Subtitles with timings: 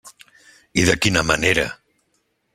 [0.83, 1.69] I de quina manera!